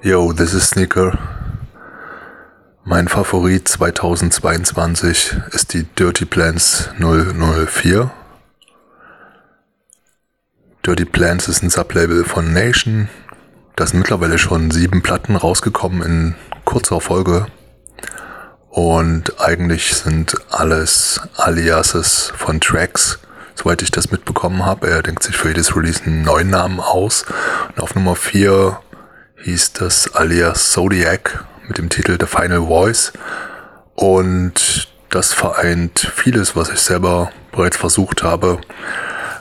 Yo, 0.08 0.32
this 0.32 0.54
is 0.54 0.70
Sneaker. 0.70 1.18
Mein 2.82 3.08
Favorit 3.08 3.68
2022 3.68 5.36
ist 5.50 5.74
die 5.74 5.82
Dirty 5.82 6.24
Plans 6.24 6.88
004. 6.98 8.10
Dirty 10.86 11.04
Plans 11.04 11.48
ist 11.48 11.62
ein 11.62 11.68
Sublabel 11.68 12.24
von 12.24 12.54
Nation. 12.54 13.10
Da 13.76 13.86
sind 13.86 13.98
mittlerweile 13.98 14.38
schon 14.38 14.70
sieben 14.70 15.02
Platten 15.02 15.36
rausgekommen 15.36 16.00
in 16.00 16.34
kurzer 16.64 17.02
Folge. 17.02 17.46
Und 18.70 19.38
eigentlich 19.38 19.94
sind 19.94 20.36
alles 20.50 21.20
Aliases 21.36 22.32
von 22.34 22.62
Tracks, 22.62 23.18
soweit 23.54 23.82
ich 23.82 23.90
das 23.90 24.10
mitbekommen 24.10 24.64
habe. 24.64 24.88
Er 24.88 25.02
denkt 25.02 25.22
sich 25.22 25.36
für 25.36 25.48
jedes 25.48 25.76
Release 25.76 26.02
einen 26.02 26.22
neuen 26.22 26.48
Namen 26.48 26.80
aus. 26.80 27.26
Und 27.68 27.82
auf 27.82 27.94
Nummer 27.94 28.16
4 28.16 28.80
hieß 29.42 29.72
das 29.74 30.14
alias 30.14 30.72
Zodiac 30.72 31.44
mit 31.66 31.78
dem 31.78 31.88
Titel 31.88 32.16
The 32.18 32.26
Final 32.26 32.66
Voice. 32.66 33.12
Und 33.94 34.88
das 35.10 35.32
vereint 35.32 36.12
vieles, 36.14 36.56
was 36.56 36.70
ich 36.70 36.80
selber 36.80 37.30
bereits 37.52 37.76
versucht 37.76 38.22
habe. 38.22 38.60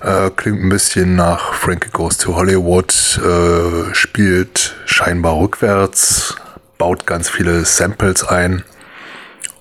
Äh, 0.01 0.29
klingt 0.31 0.63
ein 0.63 0.69
bisschen 0.69 1.15
nach 1.15 1.53
Frankie 1.53 1.89
Goes 1.91 2.17
to 2.17 2.35
Hollywood, 2.35 3.19
äh, 3.23 3.93
spielt 3.93 4.75
scheinbar 4.85 5.37
rückwärts, 5.37 6.35
baut 6.77 7.05
ganz 7.05 7.29
viele 7.29 7.65
Samples 7.65 8.23
ein. 8.23 8.63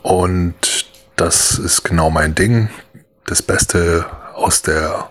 Und 0.02 0.86
das 1.16 1.58
ist 1.58 1.82
genau 1.82 2.10
mein 2.10 2.34
Ding. 2.34 2.68
Das 3.24 3.42
Beste 3.42 4.04
aus 4.34 4.62
der 4.62 5.10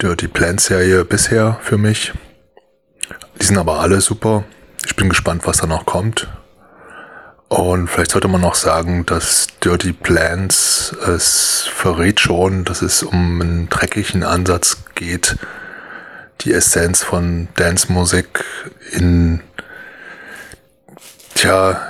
Dirty 0.00 0.26
Plant 0.26 0.60
Serie 0.60 1.04
bisher 1.04 1.58
für 1.62 1.78
mich. 1.78 2.12
Die 3.42 3.46
sind 3.46 3.58
aber 3.58 3.80
alle 3.80 4.00
super. 4.00 4.44
Ich 4.86 4.94
bin 4.94 5.08
gespannt, 5.08 5.48
was 5.48 5.56
da 5.56 5.66
noch 5.66 5.84
kommt. 5.84 6.28
Und 7.48 7.88
vielleicht 7.88 8.12
sollte 8.12 8.28
man 8.28 8.40
noch 8.40 8.54
sagen, 8.54 9.04
dass 9.04 9.48
Dirty 9.64 9.92
Plans 9.92 10.94
es 11.08 11.68
verrät 11.74 12.20
schon, 12.20 12.62
dass 12.62 12.82
es 12.82 13.02
um 13.02 13.40
einen 13.40 13.68
dreckigen 13.68 14.22
Ansatz 14.22 14.84
geht, 14.94 15.38
die 16.42 16.52
Essenz 16.52 17.02
von 17.02 17.48
Dance-Musik 17.56 18.44
in, 18.92 19.40
tja, 21.34 21.80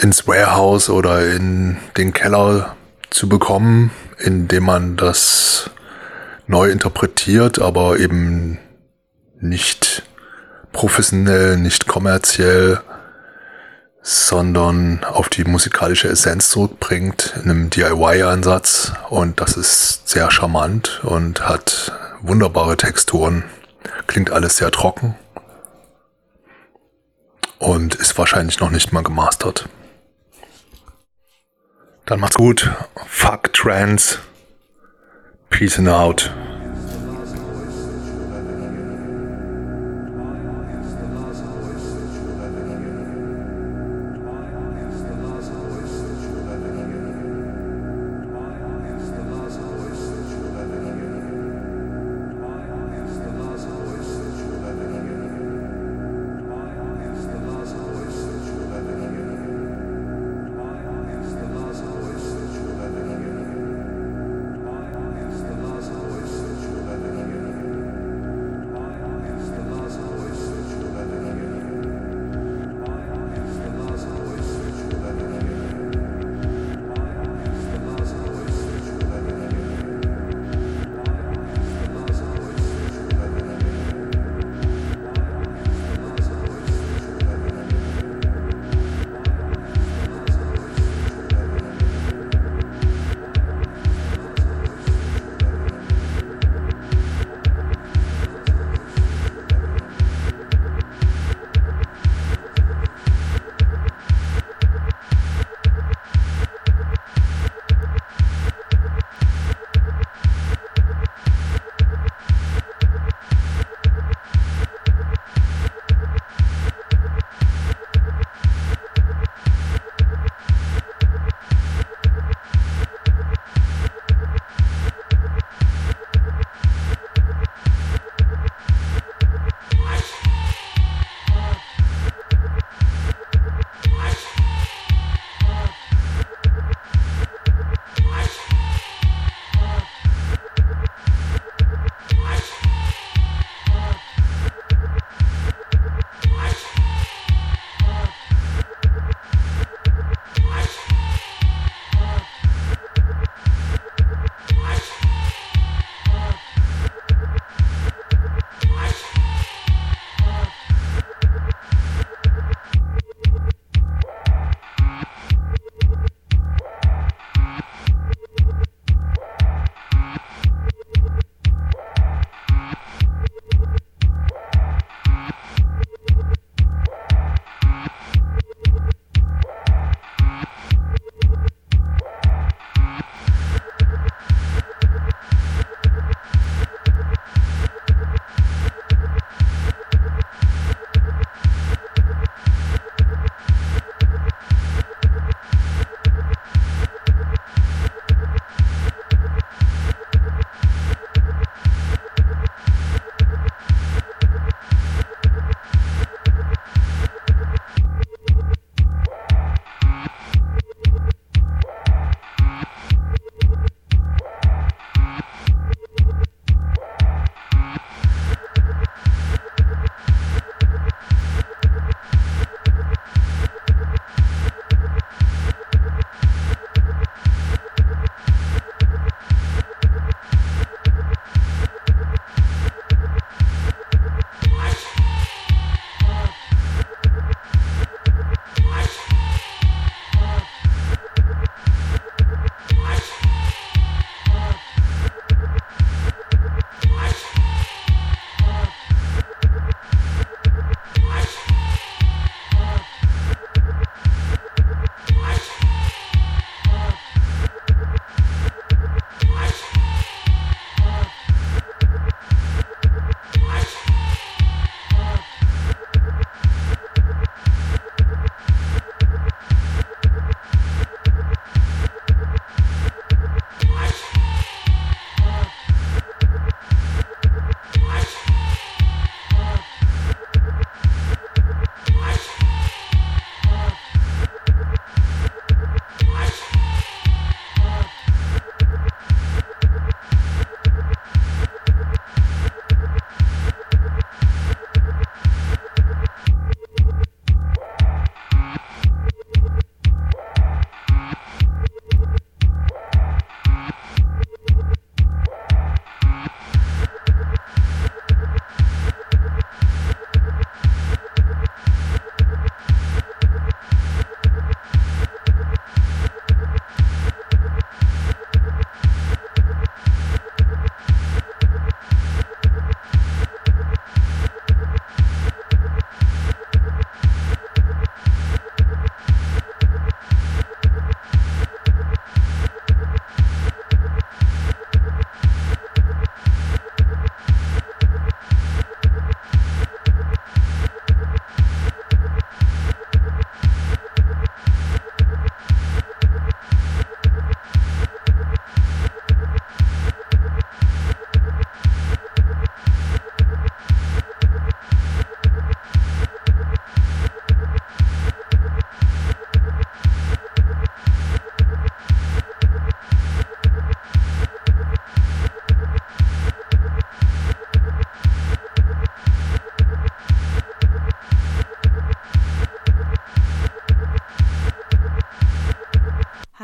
ins 0.00 0.26
Warehouse 0.26 0.90
oder 0.90 1.24
in 1.24 1.76
den 1.96 2.14
Keller 2.14 2.74
zu 3.10 3.28
bekommen, 3.28 3.92
indem 4.18 4.64
man 4.64 4.96
das 4.96 5.70
neu 6.48 6.68
interpretiert, 6.68 7.60
aber 7.60 8.00
eben 8.00 8.58
nicht 9.38 10.02
professionell, 10.76 11.56
nicht 11.56 11.86
kommerziell, 11.86 12.82
sondern 14.02 15.04
auf 15.04 15.30
die 15.30 15.44
musikalische 15.44 16.08
Essenz 16.08 16.50
zurückbringt 16.50 17.32
in 17.36 17.50
einem 17.50 17.70
DIY-Ansatz. 17.70 18.92
Und 19.08 19.40
das 19.40 19.56
ist 19.56 20.06
sehr 20.06 20.30
charmant 20.30 21.00
und 21.02 21.48
hat 21.48 21.92
wunderbare 22.20 22.76
Texturen. 22.76 23.44
Klingt 24.06 24.30
alles 24.30 24.58
sehr 24.58 24.70
trocken 24.70 25.16
und 27.58 27.94
ist 27.94 28.18
wahrscheinlich 28.18 28.60
noch 28.60 28.70
nicht 28.70 28.92
mal 28.92 29.02
gemastert. 29.02 29.70
Dann 32.04 32.20
macht's 32.20 32.36
gut. 32.36 32.70
Fuck 33.06 33.54
Trans. 33.54 34.18
Peace 35.48 35.78
and 35.78 35.88
out. 35.88 36.30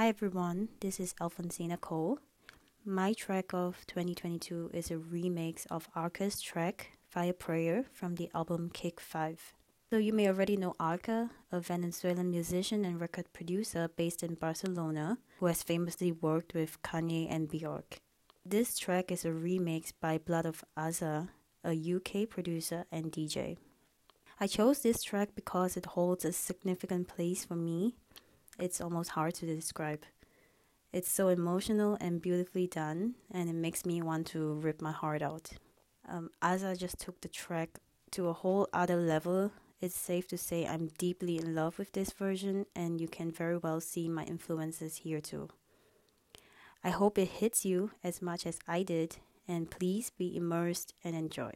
Everyone, 0.08 0.68
this 0.80 0.98
is 0.98 1.14
Alfonsina 1.20 1.80
Cole. 1.80 2.18
My 2.84 3.12
track 3.12 3.54
of 3.54 3.86
2022 3.86 4.70
is 4.72 4.90
a 4.90 4.96
remix 4.96 5.66
of 5.70 5.88
Arca's 5.94 6.40
track 6.40 6.98
Fire 7.08 7.32
Prayer 7.32 7.84
from 7.92 8.16
the 8.16 8.30
album 8.34 8.70
Kick 8.72 9.00
5. 9.00 9.52
So 9.90 9.98
you 9.98 10.12
may 10.12 10.28
already 10.28 10.56
know 10.56 10.74
Arca, 10.80 11.30
a 11.52 11.60
Venezuelan 11.60 12.30
musician 12.30 12.84
and 12.84 13.00
record 13.00 13.32
producer 13.32 13.90
based 13.96 14.22
in 14.22 14.34
Barcelona, 14.34 15.18
who 15.38 15.46
has 15.46 15.62
famously 15.62 16.10
worked 16.10 16.54
with 16.54 16.82
Kanye 16.82 17.28
and 17.30 17.48
Bjork. 17.48 17.98
This 18.44 18.78
track 18.78 19.12
is 19.12 19.24
a 19.24 19.28
remix 19.28 19.92
by 20.00 20.18
Blood 20.18 20.46
of 20.46 20.64
Asa, 20.76 21.28
a 21.64 21.72
UK 21.72 22.28
producer 22.28 22.86
and 22.90 23.12
DJ. 23.12 23.56
I 24.40 24.48
chose 24.48 24.80
this 24.80 25.04
track 25.04 25.28
because 25.36 25.76
it 25.76 25.86
holds 25.86 26.24
a 26.24 26.32
significant 26.32 27.06
place 27.06 27.44
for 27.44 27.54
me. 27.54 27.94
It's 28.58 28.80
almost 28.80 29.10
hard 29.10 29.34
to 29.34 29.46
describe. 29.46 30.02
It's 30.92 31.10
so 31.10 31.28
emotional 31.28 31.96
and 32.00 32.20
beautifully 32.20 32.66
done, 32.66 33.14
and 33.30 33.48
it 33.48 33.54
makes 33.54 33.86
me 33.86 34.02
want 34.02 34.26
to 34.28 34.54
rip 34.54 34.82
my 34.82 34.92
heart 34.92 35.22
out. 35.22 35.50
Um, 36.08 36.30
as 36.42 36.62
I 36.62 36.74
just 36.74 36.98
took 36.98 37.20
the 37.20 37.28
track 37.28 37.70
to 38.10 38.28
a 38.28 38.32
whole 38.32 38.68
other 38.72 38.96
level, 38.96 39.52
it's 39.80 39.98
safe 39.98 40.28
to 40.28 40.38
say 40.38 40.66
I'm 40.66 40.90
deeply 40.98 41.38
in 41.38 41.54
love 41.54 41.78
with 41.78 41.92
this 41.92 42.12
version, 42.12 42.66
and 42.76 43.00
you 43.00 43.08
can 43.08 43.30
very 43.32 43.56
well 43.56 43.80
see 43.80 44.08
my 44.08 44.24
influences 44.24 44.96
here 44.96 45.20
too. 45.20 45.48
I 46.84 46.90
hope 46.90 47.16
it 47.16 47.28
hits 47.28 47.64
you 47.64 47.92
as 48.04 48.20
much 48.20 48.46
as 48.46 48.58
I 48.68 48.82
did, 48.82 49.16
and 49.48 49.70
please 49.70 50.10
be 50.10 50.36
immersed 50.36 50.94
and 51.02 51.16
enjoy. 51.16 51.52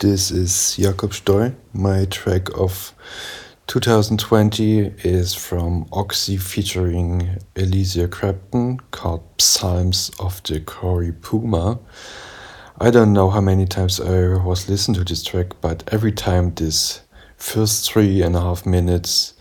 This 0.00 0.30
is 0.30 0.76
Jakob 0.76 1.12
Stoll. 1.12 1.52
My 1.74 2.06
track 2.06 2.48
of 2.56 2.94
2020 3.66 4.94
is 5.04 5.34
from 5.34 5.86
Oxy 5.92 6.38
featuring 6.38 7.36
Elysia 7.54 8.10
Crampton 8.10 8.80
called 8.92 9.22
Psalms 9.38 10.10
of 10.18 10.42
the 10.44 10.60
Cory 10.60 11.12
Puma. 11.12 11.80
I 12.80 12.90
don't 12.90 13.12
know 13.12 13.28
how 13.28 13.42
many 13.42 13.66
times 13.66 14.00
I 14.00 14.42
was 14.42 14.70
listened 14.70 14.96
to 14.96 15.04
this 15.04 15.22
track, 15.22 15.60
but 15.60 15.84
every 15.92 16.12
time 16.12 16.54
this 16.54 17.02
first 17.36 17.92
three 17.92 18.22
and 18.22 18.34
a 18.34 18.40
half 18.40 18.64
minutes 18.64 19.34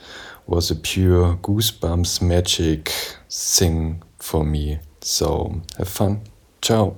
was 0.46 0.70
a 0.70 0.76
pure 0.76 1.38
goosebumps 1.38 2.22
magic 2.22 2.92
thing 3.32 4.04
for 4.18 4.44
me. 4.44 4.80
So 5.00 5.62
have 5.78 5.88
fun. 5.88 6.24
Ciao. 6.62 6.98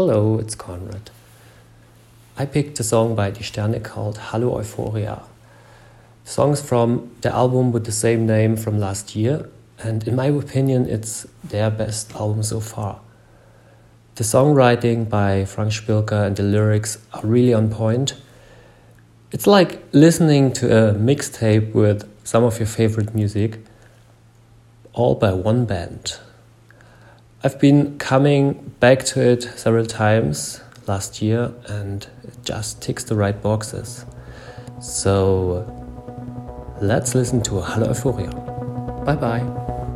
Hello, 0.00 0.38
it's 0.38 0.54
Conrad. 0.54 1.10
I 2.38 2.46
picked 2.46 2.80
a 2.80 2.82
song 2.82 3.14
by 3.14 3.30
Die 3.32 3.42
Sterne 3.42 3.82
called 3.82 4.16
Hallo 4.16 4.56
Euphoria. 4.56 5.24
The 6.24 6.30
song's 6.30 6.62
from 6.62 7.14
the 7.20 7.30
album 7.30 7.70
with 7.70 7.84
the 7.84 7.92
same 7.92 8.24
name 8.24 8.56
from 8.56 8.80
last 8.80 9.14
year, 9.14 9.50
and 9.78 10.08
in 10.08 10.16
my 10.16 10.28
opinion, 10.28 10.88
it's 10.88 11.26
their 11.44 11.70
best 11.70 12.14
album 12.14 12.42
so 12.42 12.60
far. 12.60 13.00
The 14.14 14.24
songwriting 14.24 15.06
by 15.06 15.44
Frank 15.44 15.72
Spilker 15.72 16.26
and 16.26 16.34
the 16.34 16.44
lyrics 16.44 16.96
are 17.12 17.20
really 17.22 17.52
on 17.52 17.68
point. 17.68 18.14
It's 19.32 19.46
like 19.46 19.84
listening 19.92 20.54
to 20.54 20.64
a 20.74 20.94
mixtape 20.94 21.74
with 21.74 22.08
some 22.24 22.42
of 22.42 22.58
your 22.58 22.68
favorite 22.68 23.14
music, 23.14 23.58
all 24.94 25.14
by 25.14 25.34
one 25.34 25.66
band. 25.66 26.18
I've 27.42 27.58
been 27.58 27.96
coming 27.96 28.74
back 28.80 29.02
to 29.04 29.26
it 29.26 29.44
several 29.56 29.86
times 29.86 30.60
last 30.86 31.22
year 31.22 31.54
and 31.68 32.06
it 32.22 32.34
just 32.44 32.82
ticks 32.82 33.04
the 33.04 33.14
right 33.14 33.40
boxes. 33.40 34.04
So 34.82 35.64
let's 36.82 37.14
listen 37.14 37.40
to 37.44 37.62
Hallo 37.62 37.88
Euphoria. 37.88 38.30
Bye 39.06 39.16
bye. 39.16 39.86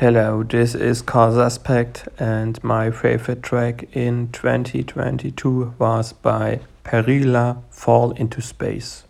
Hello, 0.00 0.42
this 0.42 0.74
is 0.74 1.02
Cause 1.02 1.36
Aspect, 1.36 2.08
and 2.18 2.64
my 2.64 2.90
favorite 2.90 3.42
track 3.42 3.84
in 3.94 4.32
2022 4.32 5.74
was 5.78 6.14
by 6.14 6.60
Perilla 6.84 7.62
Fall 7.68 8.12
into 8.12 8.40
Space. 8.40 9.04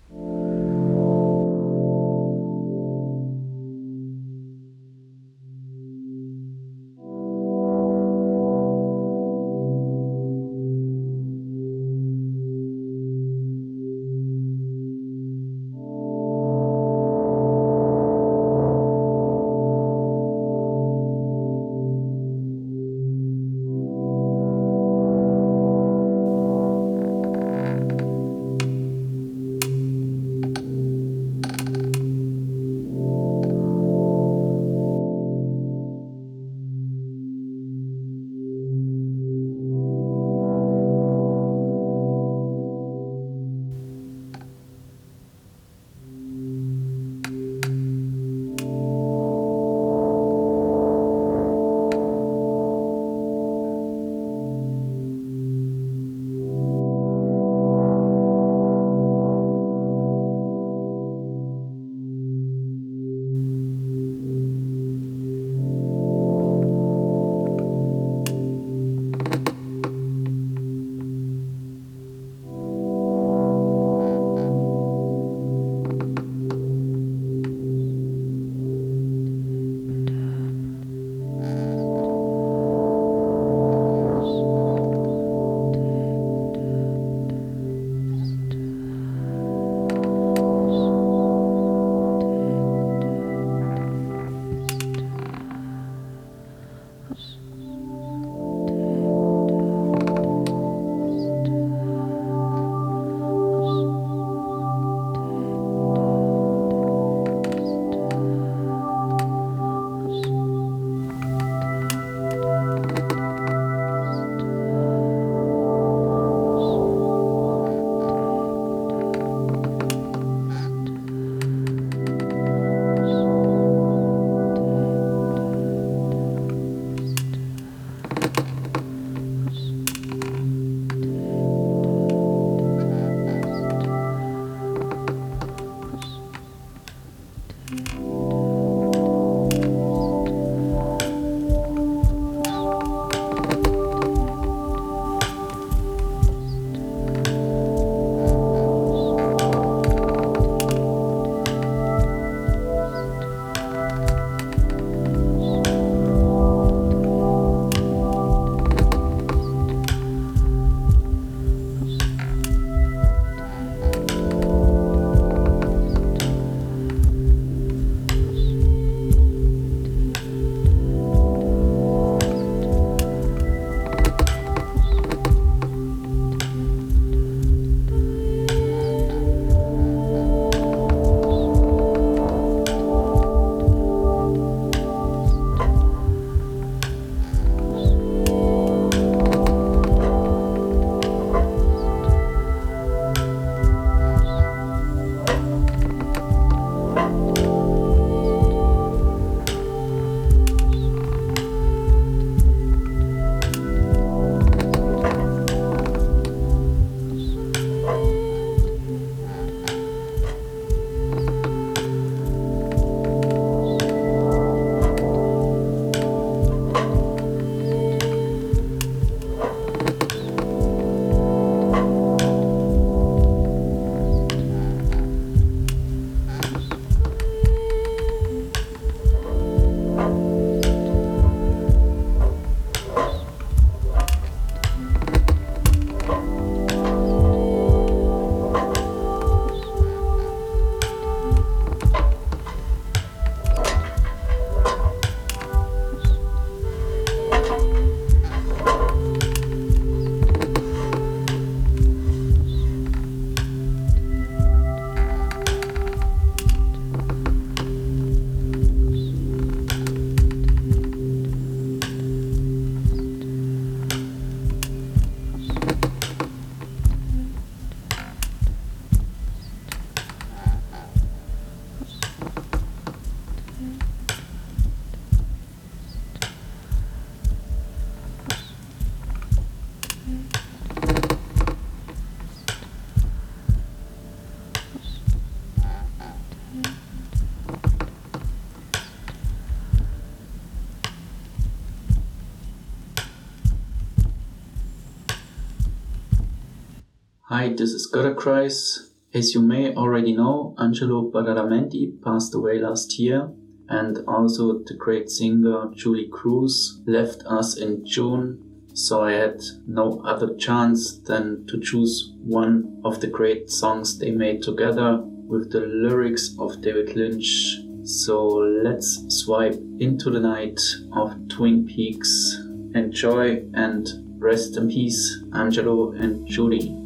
Hi, 297.41 297.49
this 297.49 297.71
is 297.71 297.87
Cries. 297.87 298.91
As 299.15 299.33
you 299.33 299.41
may 299.41 299.75
already 299.75 300.13
know, 300.13 300.55
Angelo 300.59 301.11
Badalamenti 301.11 301.91
passed 302.03 302.35
away 302.35 302.59
last 302.59 302.99
year, 302.99 303.31
and 303.67 304.05
also 304.07 304.59
the 304.59 304.75
great 304.75 305.09
singer 305.09 305.71
Julee 305.75 306.11
Cruise 306.13 306.83
left 306.85 307.23
us 307.25 307.57
in 307.57 307.83
June, 307.87 308.45
so 308.75 309.01
I 309.05 309.13
had 309.13 309.41
no 309.67 310.03
other 310.05 310.35
chance 310.37 310.99
than 310.99 311.47
to 311.47 311.59
choose 311.59 312.13
one 312.19 312.79
of 312.85 313.01
the 313.01 313.07
great 313.07 313.49
songs 313.49 313.99
they 313.99 314.11
made 314.11 314.43
together 314.43 314.99
with 315.01 315.51
the 315.51 315.61
lyrics 315.61 316.37
of 316.39 316.61
David 316.61 316.95
Lynch. 316.95 317.57
So 317.85 318.23
let's 318.27 319.03
swipe 319.09 319.59
into 319.79 320.11
the 320.11 320.21
night 320.21 320.61
of 320.93 321.17
Twin 321.31 321.67
Peaks. 321.67 322.37
Enjoy 322.75 323.47
and 323.55 323.89
rest 324.19 324.59
in 324.59 324.69
peace, 324.69 325.23
Angelo 325.33 325.93
and 325.93 326.27
Julee. 326.27 326.80